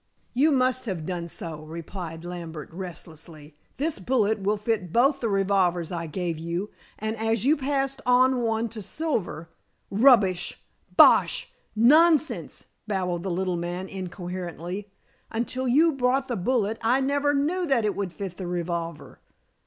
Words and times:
"You 0.33 0.51
must 0.51 0.87
have 0.87 1.05
done 1.05 1.27
so," 1.27 1.61
replied 1.61 2.25
Lambert 2.25 2.71
relentlessly. 2.73 3.53
"This 3.77 3.99
bullet 3.99 4.39
will 4.39 4.57
fit 4.57 4.91
both 4.91 5.19
the 5.19 5.29
revolvers 5.29 5.91
I 5.91 6.07
gave 6.07 6.39
you, 6.39 6.71
and 6.97 7.15
as 7.17 7.45
you 7.45 7.55
passed 7.55 8.01
on 8.03 8.41
one 8.41 8.67
to 8.69 8.81
Silver" 8.81 9.49
"Rubbish! 10.05 10.59
Bosh! 10.97 11.51
Nonsense!" 11.75 12.65
babbled 12.87 13.21
the 13.21 13.29
little 13.29 13.57
man 13.57 13.87
incoherently. 13.87 14.89
"Until 15.29 15.67
you 15.67 15.91
brought 15.91 16.27
the 16.27 16.35
bullet 16.35 16.79
I 16.81 16.99
never 16.99 17.35
knew 17.35 17.67
that 17.67 17.85
it 17.85 17.95
would 17.95 18.11
fit 18.11 18.37
the 18.37 18.47
revolver." 18.47 19.19